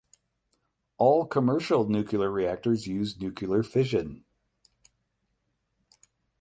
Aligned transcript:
All 0.97 1.27
commercial 1.27 1.87
nuclear 1.87 2.31
reactors 2.31 2.87
use 2.87 3.19
nuclear 3.21 3.61
fission. 3.61 4.25